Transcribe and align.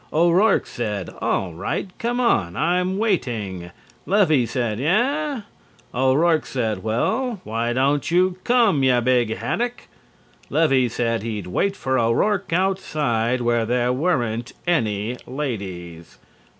O'Rourke 0.11 0.65
said: 0.65 1.11
"All 1.21 1.53
right, 1.53 1.87
come 1.99 2.19
on. 2.19 2.55
I'm 2.57 2.97
waiting." 2.97 3.69
Levy 4.07 4.47
said: 4.47 4.79
"Eah?" 4.79 5.43
O'Rourke 5.93 6.47
said: 6.47 6.81
"Well, 6.81 7.39
why 7.43 7.71
don't 7.73 8.09
you 8.09 8.37
come, 8.43 8.81
you 8.81 8.99
big 9.01 9.35
haddock?" 9.37 9.83
Levy 10.49 10.89
said 10.89 11.21
he'd 11.21 11.45
wait 11.45 11.75
for 11.75 11.99
O'Rourke 11.99 12.51
outside 12.51 13.41
where 13.41 13.63
there 13.63 13.93
weren't 13.93 14.53
any 14.65 15.17
ladies. 15.27 16.17